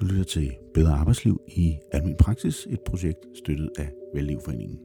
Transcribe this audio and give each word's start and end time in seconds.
Du 0.00 0.04
lytter 0.04 0.24
til 0.24 0.56
Bedre 0.74 0.92
Arbejdsliv 0.92 1.40
i 1.46 1.78
Almin 1.92 2.16
Praksis, 2.16 2.66
et 2.70 2.80
projekt 2.80 3.18
støttet 3.34 3.70
af 3.78 3.88
Vellivforeningen. 4.14 4.80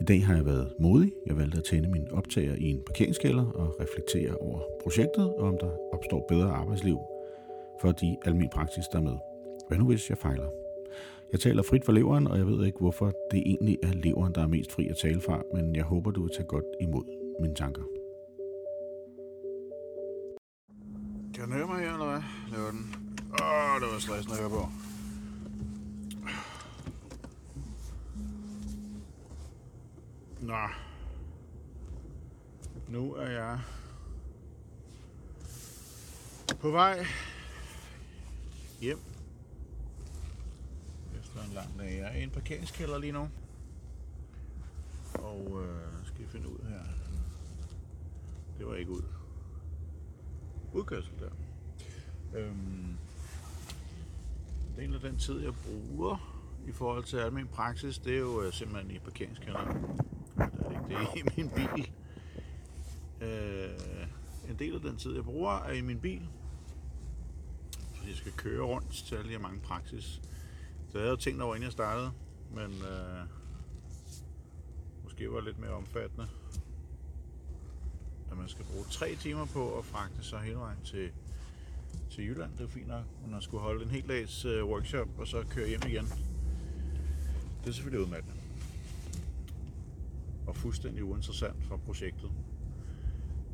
I 0.00 0.04
dag 0.04 0.26
har 0.26 0.34
jeg 0.34 0.46
været 0.46 0.72
modig. 0.80 1.12
Jeg 1.26 1.36
valgte 1.36 1.58
at 1.58 1.64
tænde 1.64 1.88
min 1.88 2.10
optager 2.10 2.54
i 2.54 2.64
en 2.64 2.82
parkeringskælder 2.86 3.44
og 3.44 3.80
reflektere 3.80 4.36
over 4.36 4.60
projektet, 4.82 5.34
og 5.34 5.48
om 5.48 5.56
der 5.60 5.70
opstår 5.92 6.26
bedre 6.28 6.50
arbejdsliv 6.50 6.98
for 7.80 7.92
de 7.92 8.16
almen 8.24 8.48
praksis, 8.48 8.84
der 8.92 8.98
er 8.98 9.02
med. 9.02 9.16
Hvad 9.68 9.78
nu 9.78 9.86
hvis 9.86 10.10
jeg 10.10 10.18
fejler? 10.18 10.48
Jeg 11.32 11.40
taler 11.40 11.62
frit 11.62 11.84
for 11.84 11.92
leveren, 11.92 12.26
og 12.26 12.38
jeg 12.38 12.46
ved 12.46 12.66
ikke, 12.66 12.78
hvorfor 12.78 13.12
det 13.30 13.42
egentlig 13.46 13.78
er 13.82 13.92
leveren, 13.92 14.34
der 14.34 14.42
er 14.42 14.46
mest 14.46 14.72
fri 14.72 14.88
at 14.88 14.96
tale 14.96 15.20
fra, 15.20 15.42
men 15.54 15.76
jeg 15.76 15.84
håber, 15.84 16.10
du 16.10 16.22
vil 16.22 16.30
tage 16.36 16.46
godt 16.46 16.64
imod 16.80 17.04
mine 17.40 17.54
tanker. 17.54 17.82
Åh, 23.76 23.82
det 23.82 23.92
var 23.92 23.98
stressende 23.98 24.34
at 24.34 24.40
høre 24.40 24.50
på. 24.50 24.68
Nå. 30.40 30.68
Nu 32.88 33.14
er 33.14 33.30
jeg 33.30 33.60
på 36.60 36.70
vej 36.70 37.06
hjem 38.80 38.98
efter 41.20 41.42
en 41.42 41.52
lang 41.54 41.78
dag. 41.78 41.98
Jeg 41.98 42.14
er 42.14 42.20
i 42.20 42.22
en 42.22 42.30
parkeringskælder 42.30 42.98
lige 42.98 43.12
nu. 43.12 43.28
Og 45.14 45.62
øh, 45.62 46.06
skal 46.06 46.20
jeg 46.20 46.28
finde 46.28 46.48
ud 46.48 46.58
her. 46.68 46.82
Det 48.58 48.66
var 48.66 48.74
ikke 48.74 48.90
ud. 48.90 49.02
Udkørsel 50.72 51.12
der. 51.20 51.30
Øhm, 52.38 52.96
halvdelen 54.86 54.94
af 54.94 55.10
den 55.10 55.18
tid, 55.18 55.40
jeg 55.40 55.52
bruger 55.54 56.42
i 56.66 56.72
forhold 56.72 57.04
til 57.04 57.16
almindelig 57.16 57.54
praksis, 57.54 57.98
det 57.98 58.14
er 58.14 58.18
jo 58.18 58.42
øh, 58.42 58.52
simpelthen 58.52 58.90
i 58.90 58.98
parkeringskælderen. 58.98 59.82
Det 60.88 60.96
er 60.96 61.00
ikke 61.00 61.30
det 61.30 61.38
i 61.38 61.42
min 61.42 61.50
bil. 61.50 61.90
Øh, 63.20 63.70
en 64.50 64.58
del 64.58 64.74
af 64.74 64.80
den 64.80 64.96
tid, 64.96 65.14
jeg 65.14 65.24
bruger, 65.24 65.52
er 65.52 65.72
i 65.72 65.80
min 65.80 66.00
bil. 66.00 66.28
Fordi 67.94 68.08
jeg 68.08 68.16
skal 68.16 68.32
køre 68.32 68.62
rundt 68.62 68.90
til 68.90 69.14
alle 69.14 69.28
de 69.28 69.32
her 69.32 69.38
mange 69.38 69.60
praksis. 69.60 70.04
Så 70.88 70.98
jeg 70.98 71.00
havde 71.00 71.10
jo 71.10 71.16
tænkt 71.16 71.42
over, 71.42 71.54
inden 71.54 71.64
jeg 71.64 71.72
startede, 71.72 72.12
men 72.50 72.70
øh, 72.70 73.26
måske 75.04 75.30
var 75.30 75.36
det 75.36 75.44
lidt 75.44 75.58
mere 75.58 75.70
omfattende. 75.70 76.28
At 78.30 78.36
man 78.36 78.48
skal 78.48 78.64
bruge 78.64 78.84
tre 78.90 79.14
timer 79.14 79.44
på 79.44 79.78
at 79.78 79.84
fragte 79.84 80.24
sig 80.24 80.40
hele 80.40 80.56
vejen 80.56 80.78
til 80.84 81.12
til 82.16 82.24
Jylland. 82.24 82.50
Det 82.52 82.60
var 82.60 82.66
fint 82.66 82.88
nok, 82.88 83.04
Men 83.24 83.34
at 83.34 83.42
skulle 83.42 83.62
holde 83.62 83.84
en 83.84 83.90
hel 83.90 84.08
dags 84.08 84.44
øh, 84.44 84.64
workshop 84.64 85.08
og 85.18 85.26
så 85.26 85.44
køre 85.50 85.68
hjem 85.68 85.80
igen. 85.86 86.04
Det 87.64 87.68
er 87.68 87.72
selvfølgelig 87.72 88.06
udmattende. 88.06 88.36
Og 90.46 90.56
fuldstændig 90.56 91.04
uinteressant 91.04 91.64
for 91.64 91.76
projektet. 91.76 92.30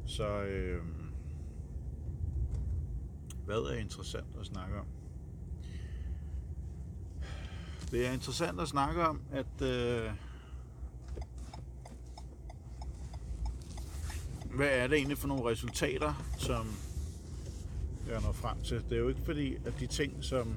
Så 0.06 0.42
øh, 0.42 0.82
hvad 3.44 3.56
er 3.56 3.74
interessant 3.74 4.36
at 4.40 4.46
snakke 4.46 4.80
om? 4.80 4.86
Det 7.90 8.06
er 8.06 8.12
interessant 8.12 8.60
at 8.60 8.68
snakke 8.68 9.06
om, 9.06 9.20
at 9.32 9.62
øh, 9.62 10.10
hvad 14.54 14.68
er 14.68 14.86
det 14.86 14.96
egentlig 14.96 15.18
for 15.18 15.28
nogle 15.28 15.50
resultater, 15.50 16.24
som 16.38 16.66
jeg 18.08 18.20
når 18.22 18.32
frem 18.32 18.60
til. 18.60 18.84
Det 18.88 18.92
er 18.92 19.00
jo 19.00 19.08
ikke 19.08 19.20
fordi, 19.20 19.54
at 19.54 19.80
de 19.80 19.86
ting, 19.86 20.24
som 20.24 20.56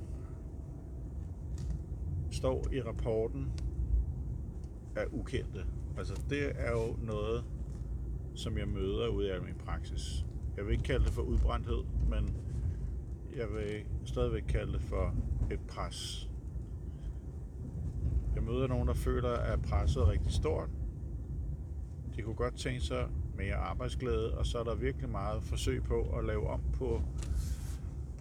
står 2.32 2.68
i 2.74 2.82
rapporten, 2.82 3.52
er 4.96 5.06
ukendte. 5.12 5.66
Altså, 5.98 6.22
det 6.30 6.52
er 6.56 6.72
jo 6.72 6.96
noget, 7.02 7.44
som 8.36 8.58
jeg 8.58 8.68
møder 8.68 9.08
ude 9.08 9.34
af 9.34 9.42
min 9.42 9.56
praksis. 9.66 10.26
Jeg 10.58 10.66
vil 10.66 10.72
ikke 10.72 10.84
kalde 10.84 11.06
det 11.06 11.14
for 11.14 11.22
udbrændthed, 11.22 11.84
men 12.10 12.36
jeg 13.36 13.48
vil 13.50 13.86
stadigvæk 14.06 14.44
kalde 14.50 14.74
det 14.74 14.82
for 14.82 15.16
et 15.52 15.60
pres. 15.68 16.30
Jeg 18.36 18.44
møder 18.44 18.68
nogen, 18.68 18.88
der 18.88 18.94
føler, 18.94 19.30
at 19.30 19.62
presset 19.62 20.02
er 20.02 20.10
rigtig 20.10 20.34
stort. 20.34 20.70
De 22.16 22.22
kunne 22.22 22.36
godt 22.36 22.56
tænke 22.56 22.82
sig 22.82 23.08
mere 23.38 23.56
arbejdsglæde, 23.56 24.38
og 24.38 24.46
så 24.46 24.60
er 24.60 24.64
der 24.64 24.76
virkelig 24.76 25.10
meget 25.10 25.44
forsøg 25.44 25.84
på 25.84 26.02
at 26.18 26.26
lave 26.26 26.48
om 26.48 26.62
på 26.74 27.02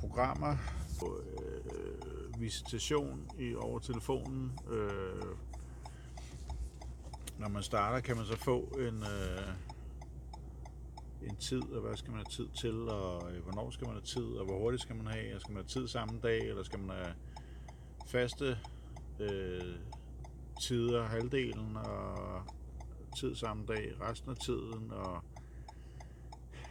programmer, 0.09 0.57
på 1.01 1.21
øh, 1.21 2.41
visitation 2.41 3.29
i, 3.39 3.55
over 3.55 3.79
telefonen. 3.79 4.59
Øh, 4.71 5.23
når 7.39 7.49
man 7.49 7.63
starter, 7.63 8.01
kan 8.01 8.17
man 8.17 8.27
så 8.27 8.37
få 8.37 8.61
en, 8.61 9.03
øh, 9.03 9.49
en 11.23 11.37
tid, 11.37 11.63
og 11.63 11.81
hvad 11.81 11.97
skal 11.97 12.11
man 12.11 12.19
have 12.19 12.31
tid 12.31 12.49
til, 12.57 12.89
og 12.89 13.33
øh, 13.33 13.43
hvornår 13.43 13.71
skal 13.71 13.87
man 13.87 13.95
have 13.95 14.05
tid, 14.05 14.25
og 14.25 14.45
hvor 14.45 14.59
hurtigt 14.59 14.83
skal 14.83 14.97
man 14.97 15.07
have, 15.07 15.35
og 15.35 15.41
skal 15.41 15.53
man 15.53 15.63
have 15.63 15.69
tid 15.69 15.89
samme 15.89 16.21
dag, 16.23 16.39
eller 16.49 16.63
skal 16.63 16.79
man 16.79 16.97
have 16.97 17.15
faste 18.07 18.59
øh, 19.21 19.75
tider, 20.61 21.03
halvdelen, 21.03 21.77
og 21.77 22.43
tid 23.17 23.35
samme 23.35 23.65
dag, 23.67 23.93
resten 24.01 24.31
af 24.31 24.37
tiden, 24.37 24.91
og 24.91 25.25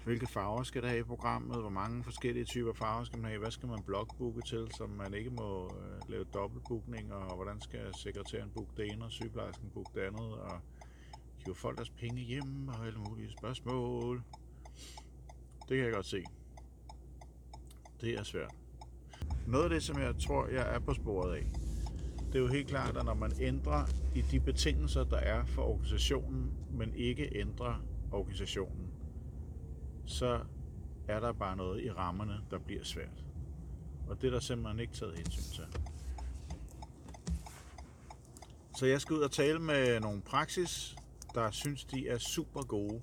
hvilke 0.06 0.28
farver 0.28 0.64
skal 0.64 0.82
der 0.82 0.88
have 0.88 1.00
i 1.00 1.04
programmet, 1.04 1.60
hvor 1.60 1.70
mange 1.70 2.04
forskellige 2.04 2.46
typer 2.46 2.74
farver 2.74 3.04
skal 3.04 3.20
man 3.20 3.30
have, 3.30 3.40
hvad 3.40 3.52
skal 3.52 3.70
man 3.70 3.84
blogbooke 3.84 4.42
til, 4.42 4.68
så 4.78 4.88
man 4.88 5.14
ikke 5.14 5.30
må 5.30 5.66
øh, 5.66 6.10
lave 6.10 6.24
dobbeltbookning, 6.24 7.14
og 7.14 7.36
hvordan 7.36 7.62
skal 7.62 7.96
sekretæren 7.98 8.50
booke 8.50 8.72
det 8.78 8.92
ene, 8.92 9.06
og 9.06 9.12
sygeplejersken 9.12 9.70
booke 9.74 9.92
det 9.96 10.02
andet, 10.02 10.34
og 10.34 10.62
hive 11.46 11.56
folk 11.56 11.78
deres 11.78 11.90
penge 11.90 12.22
hjem, 12.22 12.68
og 12.68 12.86
alle 12.86 13.00
mulige 13.00 13.32
spørgsmål. 13.32 14.24
Det 15.70 15.78
kan 15.78 15.86
jeg 15.86 15.94
godt 15.94 16.06
se. 16.06 16.24
Det 18.02 18.14
er 18.14 18.24
svært. 18.24 18.52
Noget 19.48 19.64
af 19.64 19.70
det, 19.70 19.84
som 19.84 20.00
jeg 20.00 20.16
tror, 20.20 20.48
jeg 20.48 20.76
er 20.76 20.80
på 20.80 20.94
sporet 20.94 21.36
af, 21.36 21.52
det 22.28 22.36
er 22.36 22.40
jo 22.40 22.48
helt 22.48 22.68
klart, 22.68 22.98
at 22.98 23.06
når 23.06 23.14
man 23.14 23.32
ændrer 23.40 23.86
i 24.16 24.22
de 24.22 24.40
betingelser, 24.40 25.04
der 25.04 25.18
er 25.18 25.46
for 25.46 25.62
organisationen, 25.62 26.52
men 26.72 26.94
ikke 26.96 27.30
ændrer 27.36 27.84
organisationen, 28.12 28.93
så 30.06 30.40
er 31.08 31.20
der 31.20 31.34
bare 31.34 31.56
noget 31.56 31.84
i 31.84 31.92
rammerne, 31.92 32.42
der 32.52 32.60
bliver 32.60 32.84
svært. 32.84 33.24
Og 34.08 34.22
det 34.22 34.28
er 34.28 34.32
der 34.32 34.40
simpelthen 34.40 34.80
ikke 34.80 34.94
taget 34.94 35.18
hensyn 35.18 35.56
til. 35.56 35.66
Så 38.78 38.86
jeg 38.86 39.02
skal 39.02 39.16
ud 39.16 39.22
og 39.22 39.32
tale 39.32 39.60
med 39.60 40.00
nogle 40.00 40.22
praksis, 40.22 40.96
der 41.34 41.52
synes, 41.52 41.86
de 41.86 42.08
er 42.08 42.18
super 42.18 42.64
gode 42.64 43.02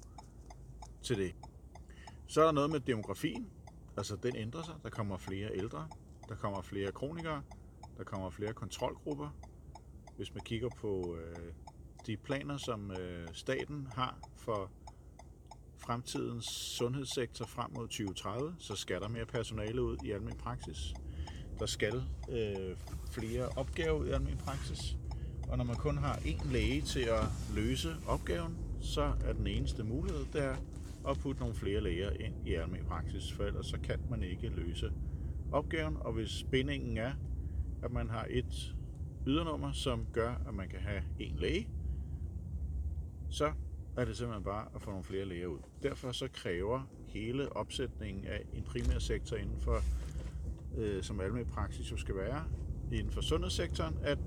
til 1.03 1.17
det. 1.19 1.35
Så 2.27 2.41
er 2.41 2.45
der 2.45 2.53
noget 2.53 2.71
med 2.71 2.81
demografien. 2.81 3.51
Altså, 3.97 4.17
den 4.17 4.37
ændrer 4.37 4.63
sig. 4.63 4.75
Der 4.83 4.91
kommer 4.91 5.17
flere 5.17 5.51
ældre. 5.55 5.89
Der 6.29 6.35
kommer 6.35 6.63
flere 6.63 6.93
kronikere. 6.93 7.43
Der 7.99 8.05
kommer 8.05 8.31
flere 8.31 8.53
kontrolgrupper. 8.53 9.29
Hvis 10.17 10.35
man 10.35 10.45
kigger 10.45 10.69
på 10.69 11.17
øh, 11.17 11.53
de 12.07 12.17
planer, 12.17 12.57
som 12.57 12.91
øh, 12.91 13.29
staten 13.33 13.89
har 13.95 14.19
for 14.37 14.71
fremtidens 15.91 16.45
sundhedssektor 16.79 17.47
frem 17.47 17.71
mod 17.75 17.89
2030, 17.89 18.55
så 18.59 18.77
skal 18.77 19.01
der 19.01 19.09
mere 19.09 19.27
personale 19.27 19.83
ud 19.83 19.97
i 20.05 20.11
almen 20.11 20.37
praksis. 20.39 20.95
Der 21.59 21.67
skal 21.67 22.03
øh, 22.33 22.77
flere 23.11 23.49
opgaver 23.49 23.99
ud 23.99 24.07
i 24.07 24.11
almen 24.11 24.37
praksis. 24.37 24.97
Og 25.49 25.59
når 25.59 25.65
man 25.65 25.77
kun 25.77 25.99
har 25.99 26.15
én 26.15 26.53
læge 26.53 26.81
til 26.81 27.01
at 27.01 27.25
løse 27.55 27.97
opgaven, 28.07 28.57
så 28.81 29.13
er 29.25 29.33
den 29.33 29.47
eneste 29.47 29.85
mulighed, 29.85 30.25
der 30.33 30.57
at 31.09 31.19
putte 31.19 31.41
nogle 31.41 31.55
flere 31.55 31.81
læger 31.81 32.11
ind 32.11 32.47
i 32.47 32.55
almen 32.55 32.85
praksis, 32.89 33.33
for 33.33 33.45
ellers 33.45 33.67
så 33.67 33.79
kan 33.83 34.01
man 34.11 34.23
ikke 34.23 34.49
løse 34.49 34.93
opgaven. 35.53 35.97
Og 36.01 36.13
hvis 36.13 36.45
bindingen 36.51 36.97
er, 36.97 37.13
at 37.83 37.93
man 37.93 38.11
har 38.11 38.27
et 38.31 38.77
ydernummer, 39.27 39.73
som 39.73 40.07
gør, 40.13 40.35
at 40.49 40.55
man 40.55 40.69
kan 40.69 40.81
have 40.81 41.03
en 41.19 41.37
læge, 41.37 41.69
så 43.31 43.53
er 43.97 44.05
det 44.05 44.17
simpelthen 44.17 44.45
bare 44.45 44.67
at 44.75 44.83
få 44.83 44.91
nogle 44.91 45.05
flere 45.05 45.25
læger 45.25 45.47
ud. 45.47 45.59
Derfor 45.83 46.13
så 46.13 46.29
kræver 46.35 46.83
hele 47.07 47.57
opsætningen 47.57 48.25
af 48.25 48.45
en 48.53 48.63
primær 48.63 48.99
sektor 48.99 49.37
inden 49.37 49.61
for, 49.61 49.81
øh, 50.79 51.03
som 51.03 51.21
almindelig 51.21 51.53
praksis 51.53 51.93
jo 51.93 51.97
skal 51.97 52.17
være, 52.17 52.45
inden 52.93 53.11
for 53.11 53.21
sundhedssektoren, 53.21 53.99
at 54.03 54.19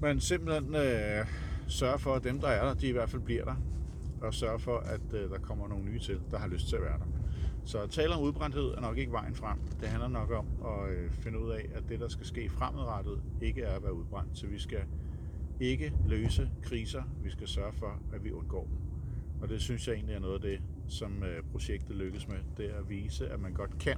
man 0.00 0.20
simpelthen 0.20 0.74
øh, 0.74 1.26
sørger 1.68 1.96
for, 1.98 2.14
at 2.14 2.24
dem, 2.24 2.40
der 2.40 2.48
er 2.48 2.64
der, 2.66 2.74
de 2.74 2.88
i 2.88 2.92
hvert 2.92 3.10
fald 3.10 3.22
bliver 3.22 3.44
der, 3.44 3.54
og 4.22 4.34
sørger 4.34 4.58
for, 4.58 4.78
at 4.78 5.00
øh, 5.12 5.30
der 5.30 5.38
kommer 5.38 5.68
nogle 5.68 5.84
nye 5.84 5.98
til, 5.98 6.20
der 6.30 6.38
har 6.38 6.48
lyst 6.48 6.68
til 6.68 6.76
at 6.76 6.82
være 6.82 6.98
der. 6.98 7.06
Så 7.64 7.78
at 7.78 7.90
tale 7.90 8.14
om 8.14 8.22
udbrændthed 8.22 8.64
er 8.64 8.80
nok 8.80 8.98
ikke 8.98 9.12
vejen 9.12 9.34
frem. 9.34 9.58
Det 9.80 9.88
handler 9.88 10.08
nok 10.08 10.30
om 10.30 10.46
at 10.64 10.90
øh, 10.90 11.10
finde 11.10 11.38
ud 11.38 11.50
af, 11.50 11.68
at 11.74 11.88
det, 11.88 12.00
der 12.00 12.08
skal 12.08 12.26
ske 12.26 12.48
fremadrettet, 12.48 13.22
ikke 13.42 13.62
er 13.62 13.76
at 13.76 13.82
være 13.82 13.92
udbrændt. 13.94 14.38
Så 14.38 14.46
vi 14.46 14.58
skal 14.58 14.80
ikke 15.60 15.92
løse 16.06 16.50
kriser. 16.62 17.02
Vi 17.22 17.30
skal 17.30 17.48
sørge 17.48 17.72
for, 17.72 18.02
at 18.12 18.24
vi 18.24 18.32
undgår 18.32 18.64
dem. 18.64 18.76
Og 19.42 19.48
det 19.48 19.60
synes 19.60 19.88
jeg 19.88 19.94
egentlig 19.94 20.14
er 20.14 20.20
noget 20.20 20.34
af 20.34 20.40
det, 20.40 20.60
som 20.88 21.22
øh, 21.22 21.42
projektet 21.52 21.96
lykkes 21.96 22.28
med. 22.28 22.36
Det 22.56 22.70
er 22.70 22.78
at 22.78 22.88
vise, 22.88 23.28
at 23.28 23.40
man 23.40 23.52
godt 23.52 23.78
kan 23.78 23.96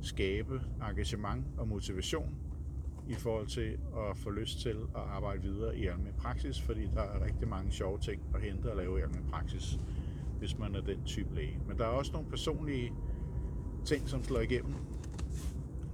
skabe 0.00 0.60
engagement 0.88 1.46
og 1.58 1.68
motivation 1.68 2.34
i 3.08 3.14
forhold 3.14 3.46
til 3.46 3.78
at 3.96 4.16
få 4.16 4.30
lyst 4.30 4.60
til 4.60 4.76
at 4.94 5.00
arbejde 5.00 5.42
videre 5.42 5.76
i 5.76 5.86
almindelig 5.86 6.16
praksis, 6.16 6.60
fordi 6.60 6.86
der 6.94 7.02
er 7.02 7.24
rigtig 7.24 7.48
mange 7.48 7.72
sjove 7.72 7.98
ting 7.98 8.22
at 8.34 8.40
hente 8.42 8.70
og 8.70 8.76
lave 8.76 8.98
i 8.98 9.02
almindelig 9.02 9.30
praksis, 9.30 9.78
hvis 10.38 10.58
man 10.58 10.74
er 10.74 10.80
den 10.80 11.04
type 11.04 11.34
læge. 11.34 11.60
Men 11.68 11.78
der 11.78 11.84
er 11.84 11.88
også 11.88 12.12
nogle 12.12 12.28
personlige 12.28 12.92
ting, 13.84 14.08
som 14.08 14.24
slår 14.24 14.40
igennem. 14.40 14.74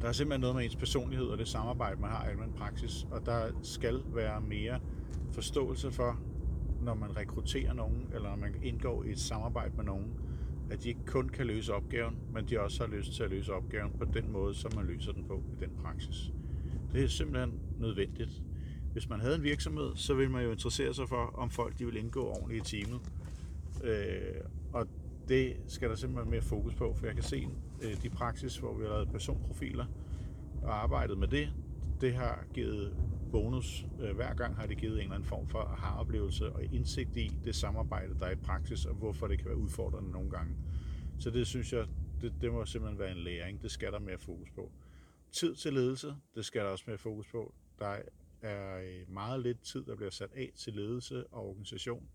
Der 0.00 0.08
er 0.08 0.12
simpelthen 0.12 0.40
noget 0.40 0.56
med 0.56 0.64
ens 0.64 0.76
personlighed 0.76 1.26
og 1.26 1.38
det 1.38 1.48
samarbejde, 1.48 2.00
man 2.00 2.10
har 2.10 2.26
i 2.26 2.30
almindelig 2.30 2.58
praksis, 2.58 3.06
og 3.10 3.26
der 3.26 3.50
skal 3.62 4.02
være 4.06 4.40
mere 4.40 4.77
forståelse 5.38 5.92
for, 5.92 6.20
når 6.82 6.94
man 6.94 7.16
rekrutterer 7.16 7.72
nogen, 7.72 8.10
eller 8.14 8.28
når 8.28 8.36
man 8.36 8.54
indgår 8.62 9.04
i 9.04 9.10
et 9.10 9.18
samarbejde 9.18 9.76
med 9.76 9.84
nogen, 9.84 10.12
at 10.70 10.82
de 10.82 10.88
ikke 10.88 11.04
kun 11.06 11.28
kan 11.28 11.46
løse 11.46 11.74
opgaven, 11.74 12.18
men 12.32 12.48
de 12.48 12.60
også 12.60 12.86
har 12.86 12.96
lyst 12.96 13.12
til 13.12 13.22
at 13.22 13.30
løse 13.30 13.52
opgaven 13.52 13.92
på 13.98 14.04
den 14.04 14.32
måde, 14.32 14.54
som 14.54 14.74
man 14.74 14.86
løser 14.86 15.12
den 15.12 15.24
på 15.24 15.42
i 15.52 15.64
den 15.64 15.70
praksis. 15.82 16.32
Det 16.92 17.04
er 17.04 17.08
simpelthen 17.08 17.60
nødvendigt. 17.78 18.42
Hvis 18.92 19.08
man 19.08 19.20
havde 19.20 19.34
en 19.34 19.42
virksomhed, 19.42 19.90
så 19.94 20.14
ville 20.14 20.32
man 20.32 20.44
jo 20.44 20.50
interessere 20.50 20.94
sig 20.94 21.08
for, 21.08 21.34
om 21.34 21.50
folk 21.50 21.78
de 21.78 21.84
vil 21.84 21.96
indgå 21.96 22.26
ordentligt 22.26 22.72
i 22.72 22.76
teamet. 22.76 23.00
Øh, 23.84 24.40
og 24.72 24.86
det 25.28 25.56
skal 25.66 25.88
der 25.88 25.94
simpelthen 25.94 26.30
mere 26.30 26.42
fokus 26.42 26.74
på, 26.74 26.94
for 26.94 27.06
jeg 27.06 27.14
kan 27.14 27.24
se 27.24 27.48
øh, 27.82 28.02
de 28.02 28.10
praksis, 28.10 28.56
hvor 28.56 28.74
vi 28.74 28.82
har 28.82 28.90
lavet 28.90 29.10
personprofiler 29.10 29.86
og 30.62 30.82
arbejdet 30.82 31.18
med 31.18 31.28
det, 31.28 31.48
det 32.00 32.14
har 32.14 32.44
givet 32.54 32.96
bonus. 33.30 33.84
Øh, 34.00 34.14
hver 34.14 34.34
gang 34.34 34.56
har 34.56 34.66
det 34.66 34.78
givet 34.78 34.94
en 34.94 35.00
eller 35.00 35.14
anden 35.14 35.28
form 35.28 35.48
for 35.48 35.58
aha-oplevelse 35.58 36.52
og 36.52 36.64
indsigt 36.64 37.16
i 37.16 37.32
det 37.44 37.54
samarbejde, 37.54 38.14
der 38.18 38.26
er 38.26 38.30
i 38.30 38.36
praksis, 38.36 38.84
og 38.84 38.94
hvorfor 38.94 39.26
det 39.26 39.38
kan 39.38 39.48
være 39.48 39.56
udfordrende 39.56 40.10
nogle 40.10 40.30
gange. 40.30 40.56
Så 41.18 41.30
det 41.30 41.46
synes 41.46 41.72
jeg, 41.72 41.86
det, 42.20 42.32
det 42.40 42.52
må 42.52 42.66
simpelthen 42.66 42.98
være 42.98 43.12
en 43.12 43.18
læring. 43.18 43.62
Det 43.62 43.70
skal 43.70 43.92
der 43.92 43.98
mere 43.98 44.18
fokus 44.18 44.50
på. 44.50 44.72
Tid 45.32 45.54
til 45.54 45.72
ledelse, 45.72 46.14
det 46.34 46.44
skal 46.44 46.60
der 46.60 46.68
også 46.68 46.84
mere 46.86 46.98
fokus 46.98 47.26
på. 47.26 47.54
Der 47.78 47.96
er 48.42 48.80
øh, 48.80 49.12
meget 49.12 49.40
lidt 49.42 49.60
tid, 49.60 49.84
der 49.84 49.96
bliver 49.96 50.10
sat 50.10 50.30
af 50.34 50.52
til 50.56 50.72
ledelse 50.72 51.26
og 51.26 51.48
organisation 51.48 52.08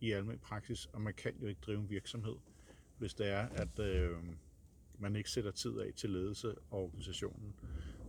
i 0.00 0.10
almindelig 0.10 0.40
praksis, 0.40 0.86
og 0.86 1.00
man 1.00 1.14
kan 1.14 1.32
jo 1.40 1.46
ikke 1.46 1.60
drive 1.66 1.78
en 1.78 1.90
virksomhed, 1.90 2.36
hvis 2.98 3.14
det 3.14 3.28
er, 3.28 3.48
at 3.48 3.78
øh, 3.78 4.16
man 4.98 5.16
ikke 5.16 5.30
sætter 5.30 5.50
tid 5.50 5.78
af 5.78 5.92
til 5.96 6.10
ledelse 6.10 6.54
og 6.70 6.84
organisationen. 6.84 7.54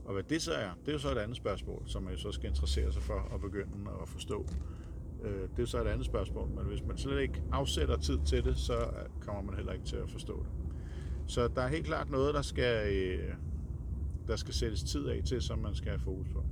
Og 0.07 0.13
hvad 0.13 0.23
det 0.23 0.41
så 0.41 0.53
er, 0.53 0.69
det 0.79 0.87
er 0.87 0.91
jo 0.91 0.99
så 0.99 1.11
et 1.11 1.17
andet 1.17 1.37
spørgsmål, 1.37 1.83
som 1.85 2.03
man 2.03 2.13
jo 2.13 2.19
så 2.19 2.31
skal 2.31 2.49
interessere 2.49 2.91
sig 2.93 3.01
for 3.01 3.13
og 3.13 3.41
begynde 3.41 3.91
at 4.01 4.09
forstå. 4.09 4.47
Øh, 5.23 5.49
det 5.55 5.61
er 5.61 5.65
så 5.65 5.81
et 5.81 5.87
andet 5.87 6.05
spørgsmål, 6.05 6.49
men 6.49 6.65
hvis 6.65 6.83
man 6.83 6.97
slet 6.97 7.21
ikke 7.21 7.43
afsætter 7.51 7.97
tid 7.97 8.19
til 8.25 8.43
det, 8.43 8.57
så 8.57 8.73
øh, 8.73 9.21
kommer 9.21 9.41
man 9.41 9.55
heller 9.55 9.73
ikke 9.73 9.85
til 9.85 9.95
at 9.95 10.09
forstå 10.09 10.43
det. 10.43 10.51
Så 11.27 11.47
der 11.47 11.61
er 11.61 11.67
helt 11.67 11.85
klart 11.85 12.09
noget, 12.09 12.33
der 12.33 12.41
skal, 12.41 12.93
øh, 12.93 13.33
der 14.27 14.35
skal 14.35 14.53
sættes 14.53 14.83
tid 14.83 15.07
af 15.07 15.21
til, 15.25 15.41
som 15.41 15.59
man 15.59 15.75
skal 15.75 15.89
have 15.89 15.99
fokus 15.99 16.27
på. 16.33 16.43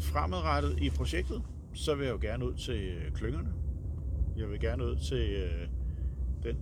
Fremadrettet 0.00 0.78
i 0.82 0.90
projektet, 0.90 1.42
så 1.74 1.94
vil 1.94 2.04
jeg 2.04 2.12
jo 2.12 2.18
gerne 2.20 2.46
ud 2.46 2.54
til 2.54 2.96
klyngerne. 3.14 3.52
Jeg 4.36 4.50
vil 4.50 4.60
gerne 4.60 4.84
ud 4.84 4.96
til 4.96 5.50
den 6.42 6.56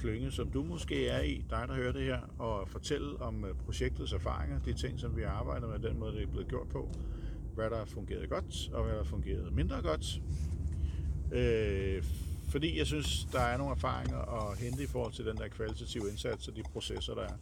klynge, 0.00 0.30
som 0.30 0.50
du 0.50 0.62
måske 0.62 1.08
er 1.08 1.20
i, 1.22 1.44
dig 1.50 1.64
der 1.68 1.74
hører 1.74 1.92
det 1.92 2.02
her, 2.02 2.20
og 2.38 2.68
fortælle 2.68 3.22
om 3.22 3.44
øh, 3.44 3.54
projektets 3.54 4.12
erfaringer, 4.12 4.58
de 4.58 4.72
ting, 4.72 5.00
som 5.00 5.16
vi 5.16 5.22
har 5.22 5.30
arbejdet 5.30 5.68
med, 5.68 5.90
den 5.90 5.98
måde, 5.98 6.12
det 6.12 6.22
er 6.22 6.26
blevet 6.26 6.48
gjort 6.48 6.68
på, 6.68 6.90
hvad 7.54 7.70
der 7.70 7.78
har 7.78 7.84
fungeret 7.84 8.28
godt, 8.28 8.70
og 8.72 8.82
hvad 8.82 8.92
der 8.92 8.98
har 8.98 9.10
fungeret 9.10 9.52
mindre 9.52 9.82
godt. 9.82 10.20
Øh, 11.32 12.04
fordi 12.50 12.78
jeg 12.78 12.86
synes, 12.86 13.24
der 13.32 13.40
er 13.40 13.56
nogle 13.56 13.72
erfaringer 13.72 14.18
at 14.18 14.58
hente 14.58 14.82
i 14.82 14.86
forhold 14.86 15.12
til 15.12 15.26
den 15.26 15.36
der 15.36 15.48
kvalitative 15.48 16.10
indsats 16.10 16.48
og 16.48 16.56
de 16.56 16.62
processer, 16.62 17.14
der 17.14 17.22
er, 17.22 17.36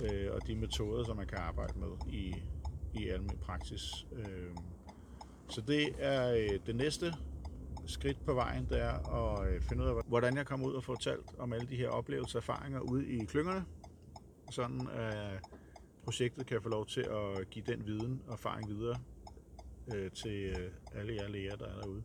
øh, 0.00 0.34
og 0.34 0.46
de 0.46 0.54
metoder, 0.54 1.04
som 1.04 1.16
man 1.16 1.26
kan 1.26 1.38
arbejde 1.38 1.78
med 1.78 2.12
i, 2.12 2.34
i 2.94 3.08
almindelig 3.08 3.40
praksis. 3.40 4.06
Øh, 4.16 4.56
så 5.48 5.60
det 5.60 5.88
er 5.98 6.34
øh, 6.34 6.58
det 6.66 6.76
næste 6.76 7.14
skridt 7.86 8.24
på 8.24 8.34
vejen, 8.34 8.66
det 8.68 8.80
er 8.80 9.14
at 9.14 9.48
øh, 9.48 9.62
finde 9.62 9.84
ud 9.84 9.88
af, 9.88 9.94
hvordan 10.06 10.36
jeg 10.36 10.46
kommer 10.46 10.66
ud 10.66 10.72
og 10.72 10.84
fortalt 10.84 11.24
om 11.38 11.52
alle 11.52 11.68
de 11.68 11.76
her 11.76 11.88
oplevelser 11.88 12.38
og 12.38 12.42
erfaringer 12.42 12.80
ude 12.80 13.06
i 13.06 13.24
klyngerne, 13.24 13.64
sådan 14.50 14.88
at 14.88 15.40
projektet 16.04 16.46
kan 16.46 16.62
få 16.62 16.68
lov 16.68 16.86
til 16.86 17.00
at 17.00 17.50
give 17.50 17.64
den 17.66 17.86
viden 17.86 18.22
og 18.26 18.32
erfaring 18.32 18.68
videre 18.68 18.96
øh, 19.94 20.10
til 20.10 20.56
øh, 20.58 20.70
alle 20.94 21.14
jer 21.14 21.28
læger, 21.28 21.56
der 21.56 21.66
er 21.66 21.80
derude. 21.80 22.02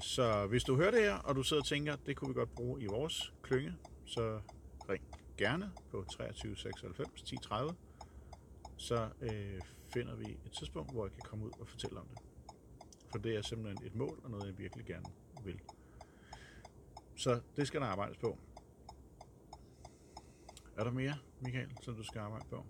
Så 0.00 0.46
hvis 0.46 0.64
du 0.64 0.76
hører 0.76 0.90
det 0.90 1.00
her, 1.00 1.14
og 1.14 1.36
du 1.36 1.42
sidder 1.42 1.62
og 1.62 1.68
tænker, 1.68 1.96
det 2.06 2.16
kunne 2.16 2.28
vi 2.28 2.34
godt 2.34 2.54
bruge 2.54 2.82
i 2.82 2.86
vores 2.86 3.32
klynge, 3.42 3.74
så 4.04 4.40
ring 4.88 5.02
gerne 5.36 5.72
på 5.90 6.04
23 6.10 6.56
96 6.56 7.22
10 7.22 7.36
30, 7.36 7.74
så 8.76 9.08
øh, 9.20 9.60
finder 9.94 10.14
vi 10.14 10.24
et 10.24 10.52
tidspunkt, 10.52 10.92
hvor 10.92 11.04
jeg 11.04 11.12
kan 11.12 11.22
komme 11.24 11.44
ud 11.44 11.50
og 11.60 11.68
fortælle 11.68 12.00
om 12.00 12.06
det 12.06 12.31
på, 13.12 13.18
det 13.18 13.36
er 13.36 13.42
simpelthen 13.42 13.86
et 13.86 13.94
mål 13.94 14.20
og 14.24 14.30
noget, 14.30 14.46
jeg 14.46 14.58
virkelig 14.58 14.86
gerne 14.86 15.06
vil. 15.44 15.60
Så 17.16 17.40
det 17.56 17.66
skal 17.66 17.80
der 17.80 17.86
arbejdes 17.86 18.18
på. 18.18 18.38
Er 20.76 20.84
der 20.84 20.90
mere, 20.90 21.14
Michael, 21.40 21.68
som 21.82 21.94
du 21.94 22.02
skal 22.02 22.18
arbejde 22.18 22.44
på? 22.50 22.64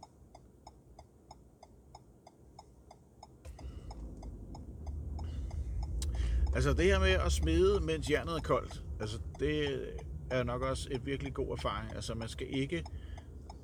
Altså 6.55 6.73
det 6.73 6.85
her 6.85 7.01
med 7.01 7.09
at 7.11 7.33
smide, 7.33 7.81
mens 7.81 8.11
jernet 8.11 8.35
er 8.35 8.41
koldt, 8.41 8.83
altså 9.01 9.19
det 9.39 9.89
er 10.31 10.43
nok 10.43 10.63
også 10.63 10.89
et 10.91 11.07
virkelig 11.07 11.35
god 11.35 11.53
erfaring. 11.53 11.95
Altså 11.95 12.15
man 12.15 12.29
skal 12.29 12.47
ikke, 12.51 12.85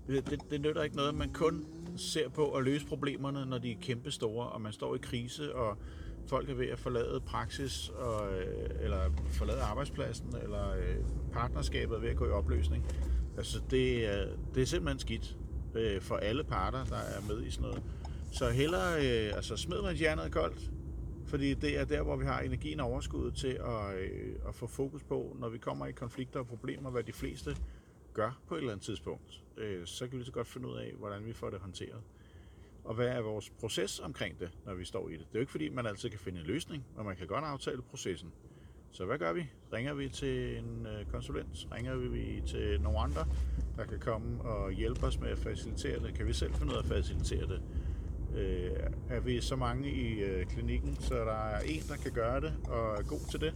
det, 0.06 0.40
det 0.50 0.60
nytter 0.60 0.82
ikke 0.82 0.96
noget, 0.96 1.14
man 1.14 1.32
kun 1.32 1.66
ser 1.96 2.28
på 2.28 2.52
at 2.52 2.64
løse 2.64 2.86
problemerne, 2.86 3.46
når 3.46 3.58
de 3.58 3.72
er 3.72 3.76
kæmpe 3.81 4.10
store, 4.10 4.48
og 4.48 4.60
man 4.60 4.72
står 4.72 4.94
i 4.94 4.98
krise, 4.98 5.54
og 5.54 5.78
folk 6.28 6.50
er 6.50 6.54
ved 6.54 6.66
at 6.66 6.78
forlade 6.78 7.20
praksis, 7.20 7.88
og, 7.88 8.32
øh, 8.32 8.70
eller 8.80 9.10
forlade 9.30 9.60
arbejdspladsen, 9.60 10.36
eller 10.42 10.70
øh, 10.70 10.96
partnerskabet 11.32 11.96
er 11.96 12.00
ved 12.00 12.08
at 12.08 12.16
gå 12.16 12.26
i 12.26 12.30
opløsning. 12.30 12.86
Altså, 13.36 13.60
det 13.70 14.06
er, 14.06 14.26
det 14.54 14.62
er 14.62 14.66
simpelthen 14.66 14.98
skidt 14.98 15.36
øh, 15.75 16.00
for 16.00 16.16
alle 16.16 16.44
parter, 16.44 16.84
der 16.84 16.96
er 16.96 17.20
med 17.28 17.42
i 17.42 17.50
sådan 17.50 17.62
noget. 17.62 17.82
Så 18.32 18.50
hellere, 18.50 18.94
øh, 18.94 19.36
altså 19.36 19.56
smid 19.56 19.82
man 19.82 19.96
hjernet 19.96 20.32
koldt, 20.32 20.70
fordi 21.26 21.54
det 21.54 21.78
er 21.78 21.84
der, 21.84 22.02
hvor 22.02 22.16
vi 22.16 22.25
har 22.25 22.40
energien 22.40 22.81
og 22.81 22.86
overskuddet 22.86 23.34
til 23.34 23.58
at, 23.60 23.98
øh, 23.98 24.34
at 24.48 24.54
få 24.54 24.66
fokus 24.66 25.02
på, 25.02 25.36
når 25.40 25.48
vi 25.48 25.58
kommer 25.58 25.86
i 25.86 25.92
konflikter 25.92 26.40
og 26.40 26.46
problemer, 26.46 26.90
hvad 26.90 27.02
de 27.02 27.12
fleste 27.12 27.56
gør 28.14 28.40
på 28.48 28.54
et 28.54 28.58
eller 28.58 28.72
andet 28.72 28.84
tidspunkt. 28.84 29.42
Øh, 29.56 29.86
så 29.86 30.08
kan 30.08 30.19
vi 30.19 30.24
så 30.24 30.32
godt 30.32 30.48
finde 30.48 30.69
ud 30.69 30.76
af, 30.76 30.92
hvordan 30.98 31.26
vi 31.26 31.32
får 31.32 31.50
det 31.50 31.58
håndteret 31.58 32.00
og 32.88 32.94
hvad 32.94 33.08
er 33.08 33.20
vores 33.20 33.50
proces 33.50 34.00
omkring 34.00 34.40
det, 34.40 34.50
når 34.66 34.74
vi 34.74 34.84
står 34.84 35.08
i 35.08 35.12
det. 35.12 35.20
Det 35.20 35.26
er 35.26 35.30
jo 35.34 35.40
ikke 35.40 35.52
fordi, 35.52 35.68
man 35.68 35.86
altid 35.86 36.10
kan 36.10 36.18
finde 36.18 36.40
en 36.40 36.46
løsning, 36.46 36.84
men 36.96 37.06
man 37.06 37.16
kan 37.16 37.26
godt 37.26 37.44
aftale 37.44 37.82
processen. 37.82 38.32
Så 38.90 39.04
hvad 39.04 39.18
gør 39.18 39.32
vi? 39.32 39.50
Ringer 39.72 39.94
vi 39.94 40.08
til 40.08 40.58
en 40.58 40.86
øh, 40.86 41.06
konsulent? 41.06 41.68
Ringer 41.72 41.96
vi 41.96 42.42
til 42.46 42.80
nogle 42.80 42.98
andre, 42.98 43.26
der 43.76 43.84
kan 43.84 43.98
komme 44.00 44.42
og 44.42 44.72
hjælpe 44.72 45.06
os 45.06 45.20
med 45.20 45.28
at 45.28 45.38
facilitere 45.38 46.00
det? 46.00 46.14
Kan 46.14 46.26
vi 46.26 46.32
selv 46.32 46.54
finde 46.54 46.72
ud 46.72 46.76
af 46.76 46.82
at 46.82 46.88
facilitere 46.88 47.46
det? 47.46 47.62
Øh, 48.36 48.70
er 49.08 49.20
vi 49.20 49.40
så 49.40 49.56
mange 49.56 49.90
i 49.90 50.22
øh, 50.22 50.46
klinikken, 50.46 50.96
så 51.00 51.14
der 51.14 51.48
er 51.48 51.60
en, 51.60 51.82
der 51.88 51.96
kan 51.96 52.12
gøre 52.12 52.40
det 52.40 52.54
og 52.64 52.98
er 52.98 53.02
god 53.02 53.30
til 53.30 53.40
det, 53.40 53.54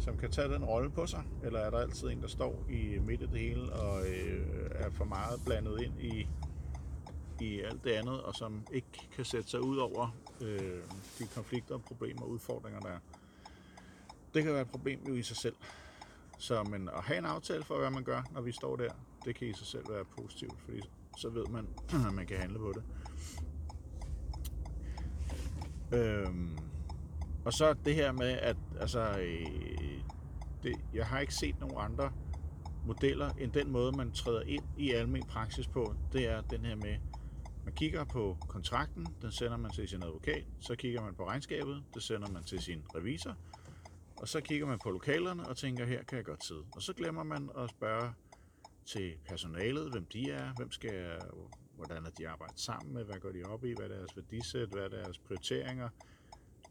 som 0.00 0.16
kan 0.16 0.30
tage 0.30 0.48
den 0.48 0.64
rolle 0.64 0.90
på 0.90 1.06
sig? 1.06 1.22
Eller 1.44 1.58
er 1.58 1.70
der 1.70 1.78
altid 1.78 2.08
en, 2.08 2.22
der 2.22 2.28
står 2.28 2.66
i 2.70 2.98
midt 2.98 3.22
af 3.22 3.28
det 3.28 3.38
hele 3.38 3.72
og 3.72 4.00
øh, 4.00 4.46
er 4.70 4.90
for 4.90 5.04
meget 5.04 5.40
blandet 5.46 5.80
ind 5.82 6.00
i 6.00 6.26
i 7.40 7.60
alt 7.60 7.84
det 7.84 7.90
andet, 7.90 8.22
og 8.22 8.34
som 8.34 8.66
ikke 8.72 9.08
kan 9.16 9.24
sætte 9.24 9.48
sig 9.48 9.60
ud 9.60 9.76
over 9.76 10.16
øh, 10.40 10.82
de 11.18 11.26
konflikter, 11.34 11.78
problemer 11.78 12.22
og 12.22 12.30
udfordringer, 12.30 12.80
der 12.80 12.88
er. 12.88 12.98
Det 14.34 14.42
kan 14.42 14.52
være 14.52 14.62
et 14.62 14.70
problem 14.70 15.00
jo 15.08 15.14
i 15.14 15.22
sig 15.22 15.36
selv. 15.36 15.56
Så 16.38 16.62
men 16.62 16.88
at 16.88 17.02
have 17.04 17.18
en 17.18 17.24
aftale 17.24 17.64
for, 17.64 17.78
hvad 17.78 17.90
man 17.90 18.04
gør, 18.04 18.22
når 18.32 18.40
vi 18.40 18.52
står 18.52 18.76
der, 18.76 18.90
det 19.24 19.34
kan 19.34 19.48
i 19.48 19.52
sig 19.52 19.66
selv 19.66 19.84
være 19.88 20.04
positivt, 20.04 20.60
fordi 20.60 20.80
så 21.18 21.28
ved 21.28 21.46
man, 21.46 21.68
at 22.08 22.14
man 22.14 22.26
kan 22.26 22.36
handle 22.36 22.58
på 22.58 22.72
det. 22.72 22.82
Øhm, 25.92 26.58
og 27.44 27.52
så 27.52 27.74
det 27.84 27.94
her 27.94 28.12
med, 28.12 28.30
at 28.30 28.56
altså, 28.80 29.00
øh, 29.00 30.00
det, 30.62 30.76
jeg 30.94 31.06
har 31.06 31.18
ikke 31.18 31.34
set 31.34 31.60
nogen 31.60 31.76
andre 31.78 32.12
modeller 32.86 33.30
end 33.38 33.52
den 33.52 33.70
måde, 33.70 33.92
man 33.92 34.12
træder 34.12 34.42
ind 34.42 34.64
i 34.76 34.92
almen 34.92 35.22
praksis 35.22 35.66
på. 35.66 35.94
Det 36.12 36.28
er 36.28 36.40
den 36.40 36.64
her 36.64 36.76
med, 36.76 36.96
man 37.68 37.74
kigger 37.74 38.04
på 38.04 38.36
kontrakten, 38.48 39.06
den 39.22 39.32
sender 39.32 39.56
man 39.56 39.70
til 39.70 39.88
sin 39.88 40.02
advokat, 40.02 40.44
så 40.60 40.76
kigger 40.76 41.02
man 41.02 41.14
på 41.14 41.26
regnskabet, 41.26 41.84
det 41.94 42.02
sender 42.02 42.28
man 42.28 42.44
til 42.44 42.62
sin 42.62 42.82
revisor, 42.94 43.36
og 44.16 44.28
så 44.28 44.40
kigger 44.40 44.66
man 44.66 44.78
på 44.78 44.90
lokalerne 44.90 45.48
og 45.48 45.56
tænker, 45.56 45.86
her 45.86 46.02
kan 46.02 46.16
jeg 46.16 46.24
godt 46.24 46.44
sidde. 46.44 46.64
Og 46.76 46.82
så 46.82 46.92
glemmer 46.92 47.22
man 47.22 47.50
at 47.58 47.70
spørge 47.70 48.12
til 48.86 49.14
personalet, 49.28 49.90
hvem 49.90 50.04
de 50.04 50.30
er, 50.30 50.52
hvem 50.56 50.70
skal, 50.70 51.20
hvordan 51.76 52.06
er 52.06 52.10
de 52.10 52.28
arbejdet 52.28 52.60
sammen 52.60 52.94
med, 52.94 53.04
hvad 53.04 53.20
går 53.20 53.32
de 53.32 53.42
op 53.42 53.64
i, 53.64 53.72
hvad 53.72 53.84
er 53.84 53.96
deres 53.96 54.16
værdisæt, 54.16 54.68
hvad 54.68 54.82
er 54.82 54.88
deres 54.88 55.18
prioriteringer, 55.18 55.88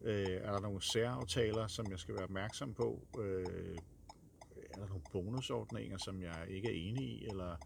øh, 0.01 0.25
er 0.27 0.51
der 0.51 0.59
nogle 0.59 0.81
særaftaler, 0.81 1.67
som 1.67 1.85
jeg 1.91 1.99
skal 1.99 2.15
være 2.15 2.23
opmærksom 2.23 2.73
på, 2.73 3.07
øh, 3.19 3.77
er 4.73 4.79
der 4.79 4.87
nogle 4.87 5.03
bonusordninger, 5.11 5.97
som 5.97 6.21
jeg 6.21 6.45
ikke 6.49 6.67
er 6.67 6.89
enig 6.89 7.03
i, 7.03 7.25
eller 7.25 7.51
øh, 7.51 7.57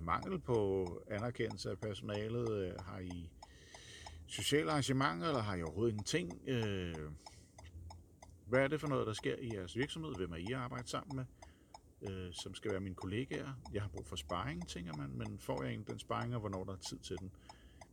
mangel 0.00 0.38
på 0.38 0.86
anerkendelse 1.10 1.70
af 1.70 1.78
personalet? 1.78 2.50
Øh, 2.50 2.72
har 2.80 2.98
I 2.98 3.30
sociale 4.26 4.70
arrangementer, 4.70 5.26
eller 5.26 5.42
har 5.42 5.54
I 5.54 5.62
overhovedet 5.62 5.92
ingenting? 5.92 6.48
Øh, 6.48 6.94
hvad 8.46 8.60
er 8.60 8.68
det 8.68 8.80
for 8.80 8.88
noget, 8.88 9.06
der 9.06 9.12
sker 9.12 9.36
i 9.38 9.54
jeres 9.54 9.76
virksomhed? 9.76 10.14
Hvem 10.16 10.32
er 10.32 10.36
I 10.36 10.46
at 10.52 10.58
arbejde 10.58 10.88
sammen 10.88 11.16
med? 11.16 11.24
Øh, 12.10 12.32
som 12.32 12.54
skal 12.54 12.70
være 12.70 12.80
mine 12.80 12.94
kollegaer. 12.94 13.52
Jeg 13.72 13.82
har 13.82 13.88
brug 13.88 14.06
for 14.06 14.16
sparring, 14.16 14.68
tænker 14.68 14.96
man, 14.96 15.10
men 15.10 15.38
får 15.38 15.62
jeg 15.62 15.70
egentlig 15.70 15.88
den 15.88 15.98
sparring, 15.98 16.34
og 16.34 16.40
hvornår 16.40 16.64
der 16.64 16.72
er 16.72 16.76
tid 16.76 16.98
til 16.98 17.16
den? 17.18 17.32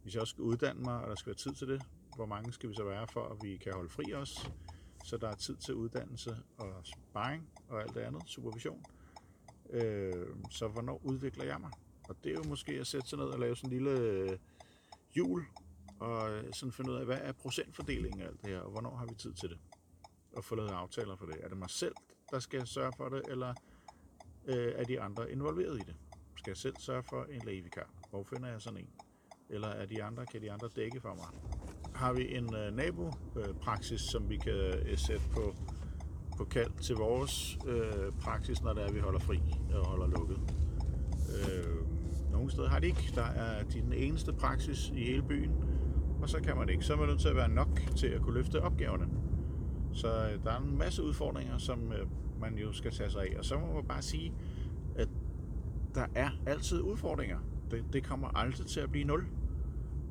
Hvis 0.04 0.14
jeg 0.14 0.22
også 0.22 0.32
skal 0.32 0.42
uddanne 0.42 0.82
mig, 0.82 1.04
og 1.04 1.10
der 1.10 1.16
skal 1.16 1.30
være 1.30 1.36
tid 1.36 1.54
til 1.54 1.68
det, 1.68 1.82
hvor 2.16 2.26
mange 2.26 2.54
skal 2.54 2.70
vi 2.70 2.76
så 2.76 2.84
være 2.84 3.08
for, 3.08 3.24
at 3.24 3.38
vi 3.42 3.58
kan 3.58 3.74
holde 3.74 3.90
fri 3.90 4.14
os? 4.14 4.52
Så 5.04 5.18
der 5.18 5.30
er 5.30 5.36
tid 5.36 5.56
til 5.56 5.76
uddannelse 5.76 6.38
og 6.58 6.82
sparring 6.84 7.50
og 7.70 7.82
alt 7.82 7.94
det 7.94 8.02
andet, 8.02 8.24
supervision. 8.26 8.86
Øh, 9.70 10.28
så 10.52 10.68
hvornår 10.68 11.02
udvikler 11.04 11.46
jeg 11.46 11.62
mig? 11.62 11.72
Og 12.10 12.16
det 12.24 12.30
er 12.30 12.36
jo 12.36 12.44
måske 12.44 12.72
at 12.72 12.88
sætte 12.88 13.08
sig 13.08 13.18
ned 13.18 13.26
og 13.26 13.40
lave 13.40 13.56
sådan 13.56 13.74
en 13.74 13.84
lille 13.84 14.00
øh, 14.00 14.38
jul, 15.18 15.46
og 16.00 16.32
øh, 16.32 16.54
sådan 16.54 16.72
finde 16.72 16.92
ud 16.92 16.96
af, 16.96 17.06
hvad 17.06 17.18
er 17.22 17.32
procentfordelingen 17.32 18.22
af 18.22 18.26
alt 18.28 18.42
det 18.42 18.50
her, 18.50 18.60
og 18.60 18.72
hvornår 18.72 18.96
har 18.96 19.06
vi 19.06 19.16
tid 19.16 19.34
til 19.34 19.50
det? 19.50 19.58
Og 20.34 20.44
få 20.44 20.56
lavet 20.56 20.70
aftaler 20.70 21.16
for 21.16 21.26
det. 21.26 21.36
Er 21.44 21.48
det 21.48 21.58
mig 21.58 21.70
selv, 21.70 21.96
der 22.32 22.40
skal 22.40 22.68
sørge 22.68 22.94
for 22.98 23.10
det, 23.10 23.22
eller 23.28 23.54
øh, 24.46 24.74
er 24.76 24.84
de 24.84 25.02
andre 25.02 25.32
involveret 25.32 25.76
i 25.76 25.84
det? 25.84 25.96
Skal 26.38 26.52
jeg 26.52 26.58
selv 26.58 26.76
sørge 26.80 27.04
for 27.04 27.24
en 27.24 27.42
lægevikar? 27.46 27.90
Hvor 28.10 28.24
finder 28.24 28.50
jeg 28.50 28.62
sådan 28.62 28.80
en? 28.80 28.90
Eller 29.50 29.68
er 29.68 29.86
de 29.86 30.04
andre, 30.04 30.26
kan 30.26 30.42
de 30.42 30.52
andre 30.52 30.70
dække 30.76 31.02
for 31.02 31.16
mig? 31.16 31.28
Har 31.96 32.14
vi 32.14 32.36
en 32.36 32.56
øh, 32.56 32.74
nabopraksis, 32.74 34.02
som 34.02 34.30
vi 34.30 34.38
kan 34.38 34.54
øh, 34.54 34.98
sætte 34.98 35.26
på, 35.34 35.56
på 36.38 36.46
kald 36.46 36.72
til 36.82 36.96
vores 36.96 37.58
øh, 37.68 38.12
praksis, 38.22 38.62
når 38.62 38.74
det 38.74 38.84
er, 38.84 38.92
vi 38.92 39.00
holder 39.00 39.20
fri 39.20 39.40
og 39.74 39.86
holder 39.86 40.08
lukket? 40.08 40.39
Sted 42.60 42.68
har 42.68 42.80
de 42.80 42.88
ikke. 42.88 43.12
Der 43.16 43.24
er 43.24 43.64
din 43.64 43.84
den 43.84 43.94
eneste 43.94 44.34
praksis 44.34 44.92
i 44.96 45.04
hele 45.04 45.22
byen, 45.22 45.52
og 46.22 46.30
så 46.30 46.42
kan 46.42 46.58
man 46.58 46.70
ikke. 46.70 46.86
Så 46.86 46.94
er 46.94 46.98
man 46.98 47.08
nødt 47.08 47.20
til 47.20 47.28
at 47.28 47.36
være 47.36 47.50
nok 47.50 47.82
til 47.96 48.08
at 48.08 48.22
kunne 48.22 48.34
løfte 48.34 48.62
opgaverne. 48.62 49.08
Så 49.94 50.08
øh, 50.08 50.44
der 50.44 50.52
er 50.52 50.58
en 50.58 50.78
masse 50.78 51.04
udfordringer, 51.04 51.58
som 51.58 51.92
øh, 51.92 52.08
man 52.42 52.58
jo 52.58 52.74
skal 52.74 52.92
tage 52.92 53.10
sig 53.10 53.22
af. 53.22 53.38
Og 53.38 53.46
så 53.46 53.60
må 53.60 53.74
man 53.74 53.84
bare 53.84 54.02
sige, 54.02 54.34
at 54.96 55.08
der 55.96 56.06
er 56.16 56.30
altid 56.46 56.82
udfordringer. 56.82 57.38
Det, 57.72 57.84
det 57.94 58.04
kommer 58.04 58.28
aldrig 58.28 58.68
til 58.68 58.80
at 58.80 58.92
blive 58.92 59.06
nul. 59.06 59.26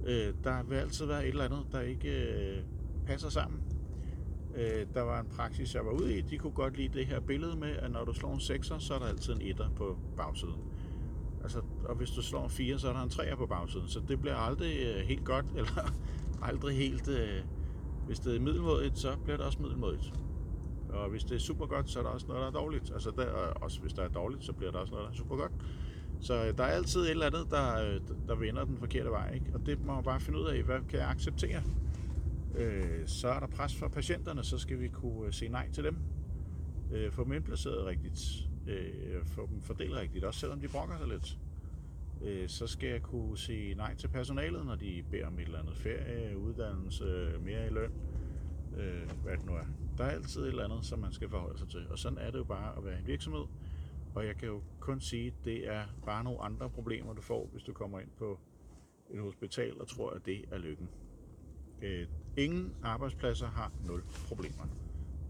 Øh, 0.06 0.34
der 0.44 0.62
vil 0.62 0.76
altid 0.76 1.06
være 1.06 1.22
et 1.22 1.28
eller 1.28 1.44
andet, 1.44 1.66
der 1.72 1.80
ikke 1.80 2.08
øh, 2.08 2.62
passer 3.06 3.28
sammen. 3.28 3.60
Øh, 4.56 4.86
der 4.94 5.02
var 5.02 5.20
en 5.20 5.26
praksis, 5.26 5.74
jeg 5.74 5.84
var 5.84 5.90
ude 5.90 6.18
i. 6.18 6.20
De 6.20 6.38
kunne 6.38 6.52
godt 6.52 6.76
lide 6.76 6.98
det 6.98 7.06
her 7.06 7.20
billede 7.20 7.56
med, 7.56 7.76
at 7.76 7.90
når 7.90 8.04
du 8.04 8.12
slår 8.12 8.32
en 8.32 8.40
6'er, 8.40 8.78
så 8.78 8.94
er 8.94 8.98
der 8.98 9.06
altid 9.06 9.34
en 9.34 9.42
etter 9.42 9.70
på 9.76 9.98
bagsiden. 10.16 10.60
Altså, 11.42 11.60
og 11.84 11.94
hvis 11.94 12.10
du 12.10 12.22
slår 12.22 12.44
en 12.44 12.50
4, 12.50 12.78
så 12.78 12.88
er 12.88 12.92
der 12.92 13.02
en 13.02 13.10
3 13.10 13.36
på 13.36 13.46
bagsiden. 13.46 13.88
Så 13.88 14.00
det 14.08 14.20
bliver 14.20 14.36
aldrig 14.36 14.76
øh, 14.86 15.06
helt 15.06 15.24
godt, 15.24 15.46
eller 15.56 15.92
aldrig 16.42 16.76
helt... 16.76 17.08
Øh, 17.08 17.42
hvis 18.06 18.18
det 18.20 18.36
er 18.36 18.40
middelmådigt, 18.40 18.98
så 18.98 19.16
bliver 19.24 19.36
det 19.36 19.46
også 19.46 19.62
middelmådigt. 19.62 20.12
Og 20.88 21.10
hvis 21.10 21.24
det 21.24 21.34
er 21.34 21.38
super 21.38 21.66
godt, 21.66 21.90
så 21.90 21.98
er 21.98 22.02
der 22.02 22.10
også 22.10 22.26
noget, 22.26 22.40
der 22.40 22.46
er 22.46 22.52
dårligt. 22.52 22.90
Altså 22.92 23.10
der, 23.16 23.26
også 23.60 23.80
hvis 23.80 23.92
der 23.92 24.02
er 24.02 24.08
dårligt, 24.08 24.44
så 24.44 24.52
bliver 24.52 24.72
der 24.72 24.78
også 24.78 24.90
noget, 24.90 25.04
der 25.06 25.12
er 25.12 25.16
super 25.16 25.36
godt. 25.36 25.52
Så 26.20 26.44
øh, 26.44 26.58
der 26.58 26.64
er 26.64 26.68
altid 26.68 27.00
et 27.00 27.10
eller 27.10 27.26
andet, 27.26 27.46
der, 27.50 27.74
øh, 27.74 28.00
der 28.28 28.34
vender 28.34 28.64
den 28.64 28.78
forkerte 28.78 29.10
vej. 29.10 29.34
Ikke? 29.34 29.46
Og 29.54 29.66
det 29.66 29.84
må 29.84 29.94
man 29.94 30.04
bare 30.04 30.20
finde 30.20 30.38
ud 30.38 30.46
af, 30.46 30.62
hvad 30.62 30.80
kan 30.88 30.98
jeg 30.98 31.08
acceptere? 31.08 31.62
Øh, 32.56 33.06
så 33.06 33.28
er 33.28 33.40
der 33.40 33.46
pres 33.46 33.76
fra 33.76 33.88
patienterne, 33.88 34.44
så 34.44 34.58
skal 34.58 34.80
vi 34.80 34.88
kunne 34.88 35.26
øh, 35.26 35.32
se 35.32 35.48
nej 35.48 35.70
til 35.72 35.84
dem. 35.84 35.96
Øh, 36.92 37.12
få 37.12 37.24
dem 37.24 37.32
indplaceret 37.32 37.86
rigtigt. 37.86 38.47
Øh, 38.68 39.24
få 39.24 39.46
dem 39.46 39.62
fordelt 39.62 39.94
rigtigt, 39.94 40.24
også 40.24 40.40
selvom 40.40 40.60
de 40.60 40.68
brokker 40.68 40.98
sig 40.98 41.08
lidt. 41.08 41.38
Øh, 42.22 42.48
så 42.48 42.66
skal 42.66 42.88
jeg 42.88 43.02
kunne 43.02 43.38
sige 43.38 43.74
nej 43.74 43.94
til 43.94 44.08
personalet, 44.08 44.66
når 44.66 44.74
de 44.74 45.04
beder 45.10 45.26
om 45.26 45.38
et 45.38 45.44
eller 45.44 45.58
andet 45.58 45.76
ferie, 45.76 46.38
uddannelse, 46.38 47.32
mere 47.40 47.66
i 47.66 47.70
løn. 47.70 47.92
Øh, 48.76 49.10
hvad 49.22 49.36
det 49.36 49.46
nu 49.46 49.52
er. 49.52 49.64
Der 49.98 50.04
er 50.04 50.10
altid 50.10 50.42
et 50.42 50.48
eller 50.48 50.64
andet, 50.64 50.84
som 50.84 50.98
man 50.98 51.12
skal 51.12 51.28
forholde 51.28 51.58
sig 51.58 51.68
til. 51.68 51.86
Og 51.90 51.98
sådan 51.98 52.18
er 52.18 52.30
det 52.30 52.38
jo 52.38 52.44
bare 52.44 52.76
at 52.76 52.84
være 52.84 52.98
en 52.98 53.06
virksomhed. 53.06 53.44
Og 54.14 54.26
jeg 54.26 54.36
kan 54.36 54.48
jo 54.48 54.62
kun 54.80 55.00
sige, 55.00 55.26
at 55.26 55.44
det 55.44 55.68
er 55.68 55.84
bare 56.04 56.24
nogle 56.24 56.40
andre 56.40 56.70
problemer, 56.70 57.12
du 57.12 57.22
får, 57.22 57.48
hvis 57.52 57.62
du 57.62 57.72
kommer 57.72 58.00
ind 58.00 58.10
på 58.18 58.38
et 59.10 59.20
hospital 59.20 59.80
og 59.80 59.88
tror, 59.88 60.10
at 60.10 60.26
det 60.26 60.44
er 60.50 60.58
lykken. 60.58 60.88
Øh, 61.82 62.06
ingen 62.36 62.74
arbejdspladser 62.82 63.46
har 63.46 63.72
nul 63.86 64.02
problemer. 64.28 64.64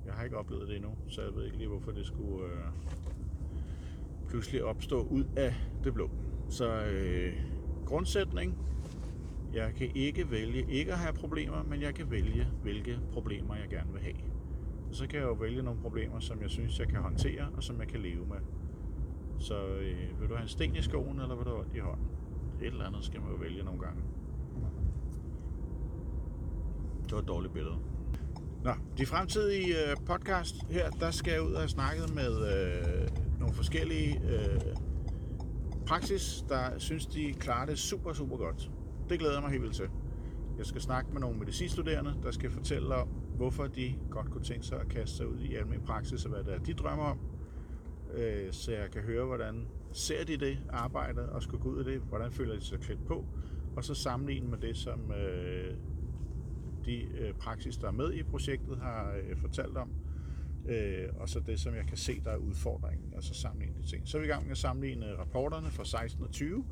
Jeg 0.07 0.15
har 0.15 0.25
ikke 0.25 0.37
oplevet 0.37 0.69
det 0.69 0.77
endnu, 0.77 0.97
så 1.09 1.23
jeg 1.23 1.35
ved 1.35 1.45
ikke 1.45 1.57
lige, 1.57 1.69
hvorfor 1.69 1.93
det 1.93 2.07
skulle 2.07 2.45
øh, 2.45 2.65
pludselig 4.29 4.65
opstå 4.65 5.03
ud 5.03 5.25
af 5.37 5.55
det 5.85 5.95
blå. 5.95 6.11
Så 6.49 6.85
øh, 6.85 7.33
grundsætning, 7.87 8.59
jeg 9.55 9.75
kan 9.75 9.91
ikke 9.95 10.31
vælge 10.31 10.67
ikke 10.69 10.93
at 10.93 10.99
have 10.99 11.13
problemer, 11.13 11.63
men 11.63 11.83
jeg 11.83 11.95
kan 11.95 12.11
vælge, 12.11 12.47
hvilke 12.63 13.01
problemer 13.13 13.55
jeg 13.55 13.69
gerne 13.69 13.93
vil 13.93 14.03
have. 14.03 14.15
Og 14.89 14.95
så 14.95 15.07
kan 15.07 15.19
jeg 15.19 15.27
jo 15.27 15.33
vælge 15.33 15.63
nogle 15.63 15.81
problemer, 15.81 16.21
som 16.21 16.43
jeg 16.43 16.51
synes, 16.51 16.79
jeg 16.79 16.89
kan 16.89 16.99
håndtere, 17.01 17.49
og 17.57 17.63
som 17.63 17.81
jeg 17.81 17.89
kan 17.89 18.01
leve 18.01 18.27
med. 18.27 18.37
Så 19.39 19.67
øh, 19.67 20.21
vil 20.21 20.29
du 20.29 20.35
have 20.35 20.43
en 20.43 20.49
sten 20.49 20.77
i 20.77 20.83
skoen, 20.83 21.21
eller 21.21 21.37
vil 21.37 21.45
du 21.45 21.51
have 21.51 21.67
i 21.77 21.79
hånden? 21.79 22.07
Et 22.61 22.67
eller 22.67 22.87
andet 22.87 23.05
skal 23.05 23.21
man 23.21 23.31
jo 23.31 23.37
vælge 23.37 23.63
nogle 23.63 23.81
gange. 23.81 24.03
Det 27.03 27.13
var 27.13 27.19
et 27.19 27.29
dårligt 27.29 27.53
billede. 27.53 27.77
Nå, 28.65 28.71
de 28.99 29.07
fremtidige 29.07 29.91
øh, 29.91 29.97
podcast 30.07 30.57
her, 30.71 30.91
der 30.91 31.11
skal 31.11 31.33
jeg 31.33 31.43
ud 31.43 31.53
og 31.53 31.61
have 31.61 31.69
snakket 31.69 32.15
med 32.15 32.33
øh, 32.55 33.09
nogle 33.49 33.57
forskellige 33.57 34.21
øh, 34.31 34.61
praksis, 35.87 36.45
der 36.49 36.79
synes, 36.79 37.07
de 37.07 37.33
klarer 37.33 37.67
det 37.67 37.79
super, 37.79 38.13
super 38.13 38.37
godt. 38.37 38.71
Det 39.09 39.19
glæder 39.19 39.35
jeg 39.35 39.43
mig 39.43 39.51
helt 39.51 39.63
vildt 39.63 39.77
til. 39.77 39.89
Jeg 40.59 40.67
skal 40.67 40.81
snakke 40.81 41.13
med 41.13 41.21
nogle 41.21 41.39
medicinstuderende, 41.39 42.15
der 42.23 42.31
skal 42.31 42.51
fortælle 42.51 42.95
om, 42.95 43.09
hvorfor 43.09 43.67
de 43.67 43.95
godt 44.11 44.31
kunne 44.31 44.45
tænke 44.45 44.67
sig 44.67 44.81
at 44.81 44.89
kaste 44.89 45.17
sig 45.17 45.29
ud 45.29 45.39
i 45.39 45.55
almindelig 45.55 45.87
praksis, 45.87 46.25
og 46.25 46.31
hvad 46.31 46.45
det 46.45 46.55
er, 46.55 46.59
de 46.59 46.75
drømmer 46.75 47.05
om. 47.05 47.19
Øh, 48.15 48.53
så 48.53 48.73
jeg 48.73 48.91
kan 48.91 49.03
høre, 49.03 49.27
hvordan 49.27 49.67
ser 49.93 50.25
de 50.25 50.37
det 50.37 50.59
arbejde, 50.71 51.29
og 51.29 51.43
skal 51.43 51.59
gå 51.59 51.69
ud 51.69 51.81
i 51.81 51.93
det, 51.93 52.01
hvordan 52.01 52.33
føler 52.33 52.55
de 52.55 52.61
sig 52.61 52.81
klædt 52.81 53.07
på, 53.07 53.25
og 53.77 53.85
så 53.85 53.95
sammenligne 53.95 54.49
med 54.49 54.59
det, 54.59 54.77
som 54.77 55.13
øh, 55.13 55.75
de 56.85 57.03
øh, 57.03 57.35
praksis, 57.35 57.77
der 57.77 57.89
er 57.89 57.93
med 57.93 58.13
i 58.13 58.23
projektet, 58.23 58.79
har 58.79 59.13
øh, 59.13 59.37
fortalt 59.37 59.77
om, 59.77 59.91
øh, 60.69 61.09
og 61.17 61.29
så 61.29 61.41
det, 61.41 61.61
som 61.61 61.75
jeg 61.75 61.87
kan 61.87 61.97
se, 61.97 62.21
der 62.25 62.31
er 62.31 62.37
udfordringen, 62.37 63.15
og 63.15 63.23
så 63.23 63.35
sammenligne 63.35 63.83
de 63.83 63.87
ting. 63.87 64.09
Så 64.09 64.17
er 64.17 64.21
vi 64.21 64.27
i 64.27 64.31
gang 64.31 64.43
med 64.43 64.51
at 64.51 64.59
sammenligne 64.59 65.11
øh, 65.11 65.19
rapporterne 65.19 65.71
fra 65.71 65.85
16 65.85 66.25
og 66.25 66.31
20, 66.31 66.65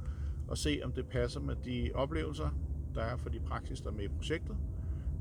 og 0.48 0.58
se, 0.58 0.80
om 0.84 0.92
det 0.92 1.08
passer 1.08 1.40
med 1.40 1.56
de 1.64 1.90
oplevelser, 1.94 2.50
der 2.94 3.02
er 3.02 3.16
for 3.16 3.28
de 3.28 3.40
praksis, 3.40 3.80
der 3.80 3.90
er 3.90 3.94
med 3.94 4.04
i 4.04 4.08
projektet, 4.08 4.56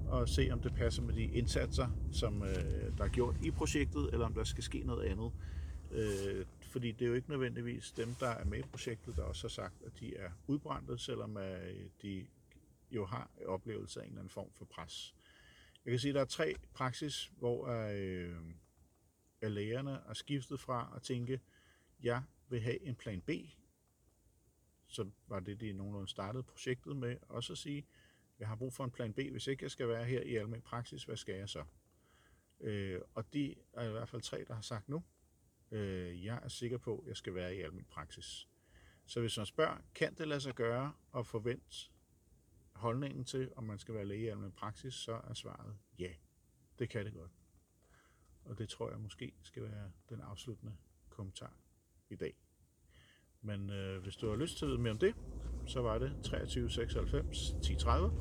og 0.07 0.29
se, 0.29 0.49
om 0.51 0.59
det 0.59 0.73
passer 0.73 1.01
med 1.01 1.13
de 1.13 1.23
indsatser, 1.23 1.87
som 2.11 2.43
øh, 2.43 2.97
der 2.97 3.03
er 3.03 3.07
gjort 3.07 3.35
i 3.43 3.51
projektet, 3.51 4.09
eller 4.13 4.25
om 4.25 4.33
der 4.33 4.43
skal 4.43 4.63
ske 4.63 4.83
noget 4.85 5.05
andet. 5.05 5.31
Øh, 5.91 6.45
fordi 6.61 6.91
det 6.91 7.05
er 7.05 7.09
jo 7.09 7.15
ikke 7.15 7.29
nødvendigvis 7.29 7.91
dem, 7.91 8.15
der 8.19 8.27
er 8.29 8.45
med 8.45 8.59
i 8.59 8.63
projektet, 8.71 9.15
der 9.15 9.23
også 9.23 9.43
har 9.43 9.49
sagt, 9.49 9.75
at 9.85 9.91
de 9.99 10.17
er 10.17 10.29
udbrændte, 10.47 10.97
selvom 10.97 11.37
øh, 11.37 11.89
de 12.01 12.25
jo 12.91 13.05
har 13.05 13.29
oplevelse 13.47 13.99
af 13.99 14.03
en 14.03 14.09
eller 14.09 14.19
anden 14.19 14.29
form 14.29 14.49
for 14.53 14.65
pres. 14.65 15.15
Jeg 15.85 15.91
kan 15.91 15.99
sige, 15.99 16.09
at 16.09 16.15
der 16.15 16.21
er 16.21 16.25
tre 16.25 16.55
praksis, 16.73 17.31
hvor 17.37 17.67
øh, 17.67 18.35
lægerne 19.51 19.91
er 19.91 20.13
skiftet 20.13 20.59
fra 20.59 20.93
at 20.95 21.01
tænke, 21.01 21.41
jeg 22.03 22.23
vil 22.49 22.61
have 22.61 22.81
en 22.81 22.95
plan 22.95 23.21
B, 23.21 23.29
så 24.87 25.09
var 25.27 25.39
det, 25.39 25.59
det 25.59 25.75
nogenlunde 25.75 26.07
startede 26.07 26.43
projektet 26.43 26.95
med, 26.95 27.17
også 27.29 27.53
at 27.53 27.57
sige, 27.57 27.87
jeg 28.39 28.47
har 28.47 28.55
brug 28.55 28.73
for 28.73 28.83
en 28.83 28.91
plan 28.91 29.13
B, 29.13 29.19
hvis 29.31 29.47
ikke 29.47 29.63
jeg 29.63 29.71
skal 29.71 29.87
være 29.87 30.05
her 30.05 30.21
i 30.21 30.35
almindelig 30.35 30.63
praksis, 30.63 31.03
hvad 31.03 31.17
skal 31.17 31.35
jeg 31.35 31.49
så? 31.49 31.63
Øh, 32.59 33.01
og 33.13 33.33
de 33.33 33.55
er 33.73 33.87
i 33.87 33.91
hvert 33.91 34.09
fald 34.09 34.21
tre, 34.21 34.45
der 34.47 34.53
har 34.53 34.61
sagt 34.61 34.89
nu, 34.89 35.03
øh, 35.71 36.25
jeg 36.25 36.39
er 36.43 36.47
sikker 36.47 36.77
på, 36.77 36.99
at 36.99 37.07
jeg 37.07 37.17
skal 37.17 37.35
være 37.35 37.55
i 37.55 37.59
almindelig 37.59 37.87
praksis. 37.87 38.47
Så 39.05 39.19
hvis 39.19 39.37
man 39.37 39.45
spørger, 39.45 39.77
kan 39.95 40.15
det 40.15 40.27
lade 40.27 40.41
sig 40.41 40.55
gøre 40.55 40.93
at 41.17 41.27
forvente 41.27 41.91
holdningen 42.73 43.25
til, 43.25 43.51
om 43.55 43.63
man 43.63 43.79
skal 43.79 43.93
være 43.93 44.05
læge 44.05 44.23
i 44.23 44.27
almindelig 44.27 44.55
praksis, 44.55 44.93
så 44.93 45.21
er 45.23 45.33
svaret 45.33 45.77
ja, 45.99 46.13
det 46.79 46.89
kan 46.89 47.05
det 47.05 47.13
godt. 47.13 47.31
Og 48.45 48.57
det 48.57 48.69
tror 48.69 48.89
jeg 48.89 48.99
måske 48.99 49.33
skal 49.41 49.63
være 49.63 49.91
den 50.09 50.21
afsluttende 50.21 50.73
kommentar 51.09 51.53
i 52.09 52.15
dag. 52.15 52.33
Men 53.41 53.69
øh, 53.69 54.03
hvis 54.03 54.15
du 54.15 54.29
har 54.29 54.35
lyst 54.35 54.57
til 54.57 54.65
at 54.65 54.69
vide 54.69 54.81
mere 54.81 54.91
om 54.91 54.99
det, 54.99 55.15
så 55.65 55.81
var 55.81 55.97
det 55.97 56.15
23 56.23 56.69
96 56.69 57.55
10 57.63 57.75
30. 57.75 58.11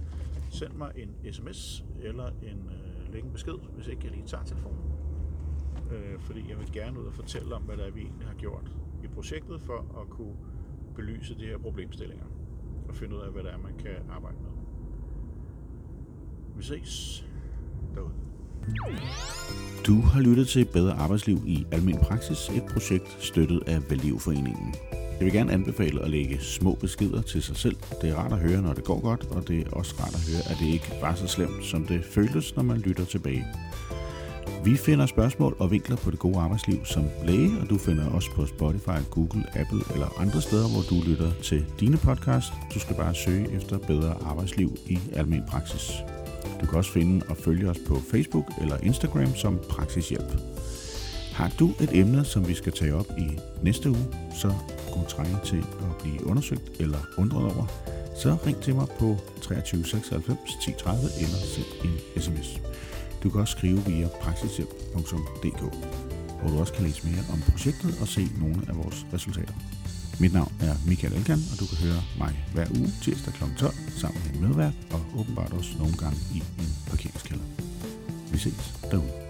Send 0.51 0.73
mig 0.73 0.93
en 0.97 1.33
sms 1.33 1.85
eller 2.03 2.27
en 2.27 2.71
øh, 2.71 3.13
lægge 3.13 3.27
en 3.27 3.33
besked, 3.33 3.55
hvis 3.55 3.87
ikke 3.87 4.05
jeg 4.05 4.13
lige 4.13 4.27
tager 4.27 4.45
telefonen. 4.45 4.93
Øh, 5.93 6.21
fordi 6.21 6.51
jeg 6.51 6.59
vil 6.59 6.73
gerne 6.73 7.01
ud 7.01 7.07
og 7.07 7.15
fortælle 7.15 7.55
om, 7.55 7.63
hvad 7.63 7.77
der 7.77 7.85
er, 7.85 7.91
vi 7.91 8.01
egentlig 8.01 8.27
har 8.27 8.35
gjort 8.35 8.71
i 9.05 9.09
projektet 9.09 9.61
for 9.61 10.01
at 10.03 10.09
kunne 10.09 10.37
belyse 10.95 11.39
de 11.39 11.47
her 11.47 11.59
problemstillinger 11.59 12.27
og 12.89 12.95
finde 12.95 13.17
ud 13.17 13.21
af, 13.21 13.33
hvad 13.33 13.43
der 13.43 13.51
er, 13.51 13.59
man 13.59 13.79
kan 13.79 14.11
arbejde 14.11 14.37
med. 14.43 14.51
Vi 16.57 16.63
ses 16.63 17.25
derude. 17.95 18.24
Du 19.87 20.01
har 20.01 20.21
lyttet 20.21 20.49
til 20.49 20.65
Bedre 20.65 20.93
Arbejdsliv 20.93 21.43
i 21.47 21.67
Almen 21.73 21.97
Praksis, 21.97 22.49
et 22.49 22.63
projekt 22.73 23.17
støttet 23.19 23.63
af 23.67 23.91
Valivforeningen. 23.91 24.75
Jeg 24.93 25.25
vil 25.25 25.33
gerne 25.33 25.53
anbefale 25.53 26.03
at 26.03 26.11
lægge 26.11 26.39
små 26.41 26.75
beskeder 26.75 27.23
til 27.23 27.43
sig 27.43 27.57
selv. 27.57 27.77
Det 28.03 28.11
er 28.11 28.15
rart 28.15 28.33
at 28.33 28.39
høre, 28.39 28.63
når 28.63 28.73
det 28.73 28.85
går 28.85 29.01
godt, 29.01 29.25
og 29.31 29.49
det 29.49 29.61
er 29.61 29.71
også 29.71 29.95
rart 30.01 30.15
at 30.15 30.27
høre, 30.31 30.51
at 30.51 30.57
det 30.61 30.73
ikke 30.73 30.93
var 31.01 31.15
så 31.15 31.27
slemt, 31.27 31.65
som 31.65 31.87
det 31.87 32.05
føles, 32.05 32.57
når 32.57 32.63
man 32.63 32.79
lytter 32.79 33.05
tilbage. 33.05 33.47
Vi 34.65 34.77
finder 34.77 35.07
spørgsmål 35.07 35.57
og 35.59 35.71
vinkler 35.71 35.97
på 35.97 36.11
det 36.11 36.19
gode 36.19 36.39
arbejdsliv 36.39 36.85
som 36.85 37.05
læge, 37.27 37.51
og 37.61 37.71
du 37.71 37.79
finder 37.79 38.11
os 38.11 38.29
på 38.29 38.47
Spotify, 38.47 39.01
Google, 39.11 39.45
Apple 39.55 39.81
eller 39.93 40.21
andre 40.21 40.41
steder, 40.41 40.69
hvor 40.69 40.83
du 40.91 41.11
lytter 41.11 41.31
til 41.43 41.67
dine 41.81 41.97
podcast. 41.97 42.53
Du 42.75 42.81
skal 42.81 42.97
bare 42.97 43.15
søge 43.15 43.53
efter 43.53 43.79
bedre 43.79 44.15
arbejdsliv 44.25 44.77
i 44.87 44.99
almen 45.13 45.43
praksis. 45.49 45.91
Du 46.65 46.69
kan 46.69 46.79
også 46.79 46.93
finde 46.93 47.27
og 47.29 47.37
følge 47.37 47.71
os 47.71 47.79
på 47.87 48.01
Facebook 48.11 48.47
eller 48.61 48.77
Instagram 48.83 49.35
som 49.35 49.61
Praksishjælp. 49.69 50.41
Har 51.33 51.51
du 51.59 51.71
et 51.81 51.91
emne, 51.93 52.25
som 52.25 52.49
vi 52.49 52.55
skal 52.55 52.73
tage 52.73 52.95
op 52.95 53.07
i 53.19 53.39
næste 53.63 53.91
uge, 53.91 54.07
så 54.41 54.55
kunne 54.93 55.07
trænge 55.09 55.37
til 55.45 55.59
at 55.59 55.97
blive 56.03 56.27
undersøgt 56.27 56.81
eller 56.81 56.99
undret 57.19 57.45
over, 57.45 57.67
så 58.17 58.37
ring 58.47 58.57
til 58.63 58.75
mig 58.75 58.87
på 58.99 59.17
23 59.43 59.85
96 59.85 60.39
10 60.65 60.73
30 60.79 61.01
eller 61.19 61.37
send 61.55 61.67
en 61.85 62.23
sms. 62.23 62.61
Du 63.23 63.31
kan 63.31 63.41
også 63.41 63.57
skrive 63.59 63.85
via 63.87 64.09
praksishjælp.dk, 64.23 65.61
hvor 66.41 66.51
du 66.51 66.61
også 66.61 66.73
kan 66.73 66.85
læse 66.85 67.07
mere 67.07 67.25
om 67.33 67.41
projektet 67.51 67.99
og 68.01 68.09
se 68.09 68.29
nogle 68.41 68.63
af 68.69 68.77
vores 68.77 69.07
resultater. 69.13 69.55
Mit 70.21 70.33
navn 70.33 70.53
er 70.61 70.75
Michael 70.87 71.15
Elkan, 71.15 71.43
og 71.53 71.61
du 71.61 71.67
kan 71.67 71.79
høre 71.79 72.03
mig 72.19 72.45
hver 72.55 72.67
uge 72.79 72.93
tirsdag 73.03 73.35
kl. 73.35 73.45
12 73.59 73.75
sammen 73.97 74.23
med 74.25 74.35
en 74.35 74.49
medvært 74.49 74.75
og 74.91 75.01
åbenbart 75.19 75.53
også 75.53 75.71
nogle 75.79 75.95
gange 75.97 76.19
i 76.35 76.39
en 76.39 76.69
parkeringskælder. 76.91 77.45
Vi 78.33 78.39
ses 78.39 78.75
derude. 78.91 79.24